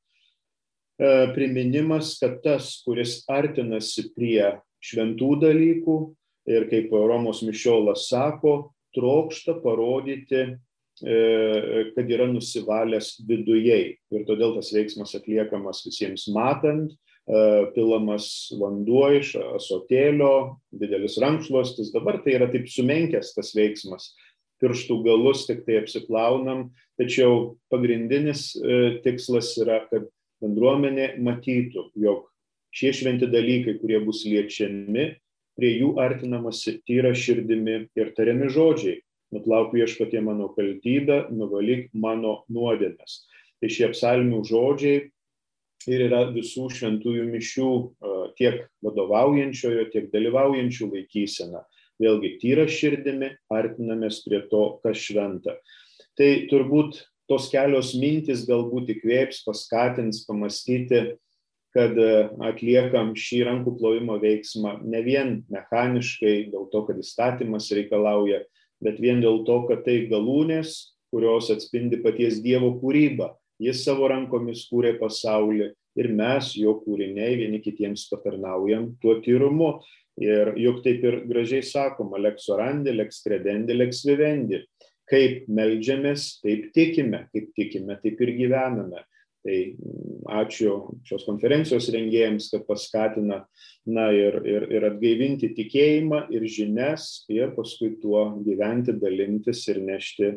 priminimas, 1.36 2.16
kad 2.18 2.40
tas, 2.42 2.72
kuris 2.82 3.20
artinasi 3.30 4.08
prie 4.16 4.56
šventų 4.82 5.36
dalykų 5.44 5.98
ir 6.50 6.66
kaip 6.72 6.96
Romos 6.96 7.44
Mišiolas 7.46 8.08
sako, 8.10 8.72
trokšta 8.98 9.60
parodyti 9.62 10.56
E, 10.98 11.92
kad 11.94 12.10
yra 12.10 12.26
nusivalęs 12.26 13.20
vidujei. 13.30 13.98
Ir 14.10 14.24
todėl 14.26 14.56
tas 14.56 14.72
veiksmas 14.74 15.14
atliekamas 15.14 15.84
visiems 15.86 16.26
matant, 16.34 16.90
e, 16.90 17.42
pilamas 17.76 18.50
vanduo 18.58 19.12
iš 19.14 19.36
asotėlio, 19.60 20.58
didelis 20.74 21.20
rankšluostis. 21.22 21.94
Dabar 21.94 22.18
tai 22.26 22.40
yra 22.40 22.50
taip 22.50 22.66
sumenkęs 22.74 23.36
tas 23.38 23.54
veiksmas. 23.54 24.10
Pirštų 24.58 24.98
galus 25.06 25.46
tik 25.46 25.68
tai 25.68 25.78
apsiplaunam, 25.84 26.72
tačiau 26.98 27.60
pagrindinis 27.70 28.56
e, 28.58 28.98
tikslas 29.06 29.54
yra, 29.62 29.84
kad 29.92 30.10
bendruomenė 30.44 31.16
matytų, 31.24 31.90
jog 31.98 32.28
šie 32.76 32.94
šventi 32.94 33.30
dalykai, 33.32 33.78
kurie 33.82 34.00
bus 34.06 34.24
liečiami, 34.28 35.10
prie 35.58 35.74
jų 35.80 35.96
artinamasi 36.02 36.78
tyra 36.86 37.14
širdimi 37.18 37.88
ir 37.98 38.14
tariami 38.18 38.50
žodžiai 38.54 39.00
nuplauk 39.34 39.74
viešpatie 39.76 40.22
mano 40.24 40.50
kaltybę, 40.56 41.28
nuvalyk 41.34 41.90
mano 41.94 42.44
nuodėmes. 42.54 43.24
Tai 43.60 43.70
šie 43.74 43.90
psalmių 43.92 44.44
žodžiai 44.48 45.08
ir 45.88 46.04
yra 46.08 46.28
visų 46.32 46.68
šventųjų 46.78 47.26
mišių 47.32 47.72
tiek 48.38 48.64
vadovaujančiojo, 48.86 49.88
tiek 49.92 50.08
dalyvaujančių 50.14 50.92
laikysena. 50.94 51.66
Vėlgi 51.98 52.36
tyra 52.42 52.68
širdimi, 52.70 53.32
artinamės 53.50 54.22
prie 54.28 54.44
to, 54.52 54.78
kas 54.84 55.02
šventa. 55.02 55.58
Tai 56.18 56.30
turbūt 56.52 57.02
tos 57.30 57.50
kelios 57.52 57.94
mintys 58.00 58.46
galbūt 58.48 58.92
įkvėps, 58.96 59.44
paskatins 59.46 60.24
pamastyti, 60.28 61.18
kad 61.76 61.98
atliekam 62.48 63.12
šį 63.18 63.42
rankų 63.50 63.76
plovimo 63.78 64.18
veiksmą 64.22 64.80
ne 64.88 65.02
vien 65.06 65.34
mechaniškai, 65.54 66.50
dėl 66.54 66.70
to, 66.72 66.84
kad 66.88 67.02
įstatymas 67.02 67.70
reikalauja, 67.76 68.42
bet 68.84 69.02
vien 69.04 69.22
dėl 69.22 69.44
to, 69.46 69.60
kad 69.70 69.84
tai 69.86 70.06
galūnės, 70.10 70.96
kurios 71.14 71.52
atspindi 71.54 72.00
paties 72.04 72.42
Dievo 72.44 72.74
kūrybą. 72.82 73.34
Jis 73.62 73.84
savo 73.88 74.10
rankomis 74.12 74.68
kūrė 74.70 74.96
pasaulį 75.00 75.72
ir 75.98 76.10
mes, 76.14 76.52
jo 76.58 76.76
kūriniai, 76.84 77.38
vieni 77.40 77.62
kitiems 77.64 78.06
patarnaujam 78.12 78.92
tuo 79.02 79.18
tyrumu. 79.26 79.78
Ir 80.18 80.56
juk 80.58 80.82
taip 80.86 81.04
ir 81.06 81.20
gražiai 81.30 81.62
sakoma, 81.66 82.18
lex 82.22 82.48
orandi, 82.50 82.90
lex 82.94 83.22
credendi, 83.22 83.76
lex 83.78 84.02
vivendi. 84.06 84.64
Kaip 85.08 85.46
melžiamės, 85.48 86.42
taip 86.44 86.72
tikime, 86.76 87.28
kaip 87.32 87.54
tikime, 87.56 87.96
taip 88.04 88.20
ir 88.26 88.34
gyvename. 88.36 89.06
Tai 89.48 89.58
mm, 89.72 90.26
ačiū 90.42 90.74
šios 91.08 91.24
konferencijos 91.24 91.88
rengėjams, 91.94 92.50
kad 92.52 92.66
paskatina 92.68 93.44
na, 93.88 94.10
ir, 94.12 94.42
ir, 94.44 94.66
ir 94.76 94.88
atgaivinti 94.90 95.54
tikėjimą 95.56 96.26
ir 96.36 96.44
žinias 96.52 97.24
ir 97.32 97.54
paskui 97.56 97.94
tuo 98.02 98.26
gyventi, 98.44 98.98
dalintis 99.00 99.64
ir 99.72 99.80
nešti 99.88 100.34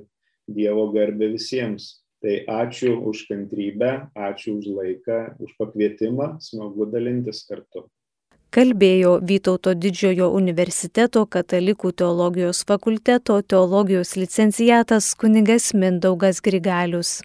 Dievo 0.50 0.88
garbę 0.94 1.30
visiems. 1.34 1.96
Tai 2.20 2.34
ačiū 2.52 2.98
už 3.08 3.24
kantrybę, 3.30 3.90
ačiū 4.12 4.58
už 4.60 4.66
laiką, 4.76 5.20
už 5.40 5.54
pakvietimą, 5.56 6.34
smagu 6.44 6.84
dalintis 6.92 7.46
kartu. 7.48 7.86
Kalbėjo 8.50 9.10
Vytauto 9.22 9.76
didžiojo 9.78 10.26
universiteto 10.34 11.20
katalikų 11.34 11.92
teologijos 12.02 12.64
fakulteto 12.66 13.36
teologijos 13.46 14.16
licencijatas 14.18 15.12
kunigas 15.14 15.70
Mindaugas 15.70 16.42
Grigalius. 16.42 17.20